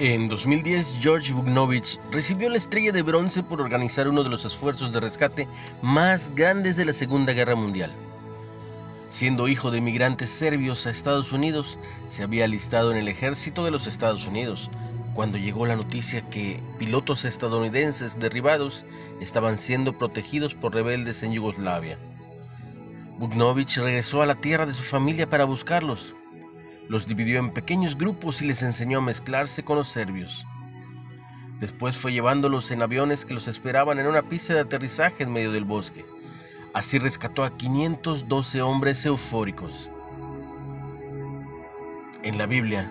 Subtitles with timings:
[0.00, 4.92] En 2010, George Bugnovich recibió la estrella de bronce por organizar uno de los esfuerzos
[4.92, 5.48] de rescate
[5.82, 7.90] más grandes de la Segunda Guerra Mundial.
[9.08, 13.72] Siendo hijo de migrantes serbios a Estados Unidos, se había alistado en el ejército de
[13.72, 14.70] los Estados Unidos,
[15.14, 18.86] cuando llegó la noticia que pilotos estadounidenses derribados
[19.20, 21.98] estaban siendo protegidos por rebeldes en Yugoslavia.
[23.18, 26.14] Bugnovich regresó a la tierra de su familia para buscarlos,
[26.88, 30.46] los dividió en pequeños grupos y les enseñó a mezclarse con los serbios.
[31.60, 35.52] Después fue llevándolos en aviones que los esperaban en una pista de aterrizaje en medio
[35.52, 36.04] del bosque.
[36.72, 39.90] Así rescató a 512 hombres eufóricos.
[42.22, 42.90] En la Biblia,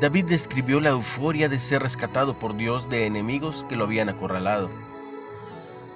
[0.00, 4.68] David describió la euforia de ser rescatado por Dios de enemigos que lo habían acorralado.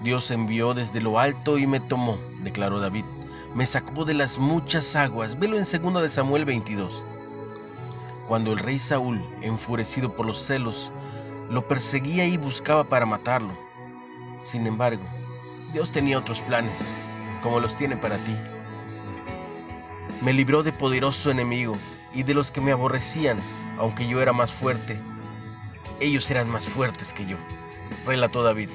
[0.03, 3.05] Dios envió desde lo alto y me tomó, declaró David.
[3.55, 5.39] Me sacó de las muchas aguas.
[5.39, 7.05] Velo en 2 de Samuel 22
[8.29, 10.93] cuando el rey Saúl, enfurecido por los celos,
[11.51, 13.53] lo perseguía y buscaba para matarlo.
[14.39, 15.03] Sin embargo,
[15.73, 16.95] Dios tenía otros planes,
[17.43, 18.35] como los tiene para ti.
[20.23, 21.77] Me libró de poderoso enemigo
[22.15, 23.39] y de los que me aborrecían,
[23.79, 24.99] aunque yo era más fuerte.
[26.01, 27.37] Ellos eran más fuertes que yo,
[28.07, 28.71] relató David.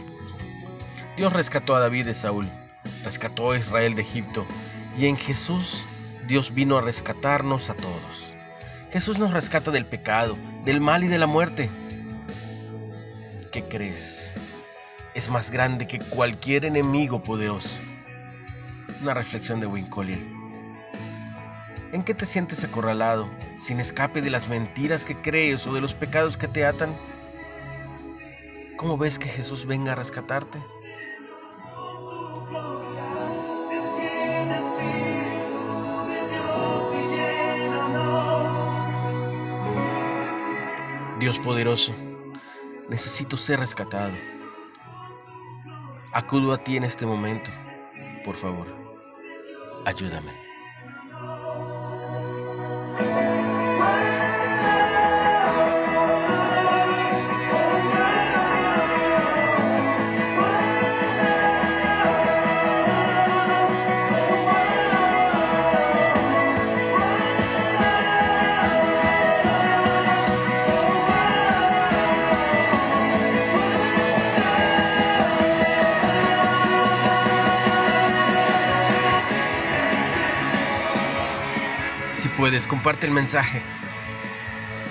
[1.15, 2.47] Dios rescató a David de Saúl,
[3.03, 4.45] rescató a Israel de Egipto,
[4.97, 5.85] y en Jesús
[6.27, 8.36] Dios vino a rescatarnos a todos.
[8.91, 11.69] Jesús nos rescata del pecado, del mal y de la muerte.
[13.51, 14.35] ¿Qué crees?
[15.13, 17.79] Es más grande que cualquier enemigo poderoso.
[19.01, 19.89] Una reflexión de Wayne
[21.91, 25.93] ¿En qué te sientes acorralado, sin escape de las mentiras que crees o de los
[25.93, 26.95] pecados que te atan?
[28.77, 30.59] ¿Cómo ves que Jesús venga a rescatarte?
[41.27, 41.93] Dios poderoso,
[42.87, 44.15] necesito ser rescatado.
[46.13, 47.51] Acudo a ti en este momento.
[48.23, 48.65] Por favor,
[49.83, 50.31] ayúdame.
[82.37, 83.61] Puedes, comparte el mensaje.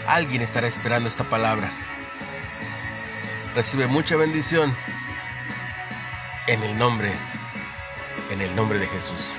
[0.09, 1.71] Alguien estará esperando esta palabra.
[3.55, 4.75] Recibe mucha bendición.
[6.49, 7.13] En el nombre,
[8.31, 9.37] en el nombre de Jesús.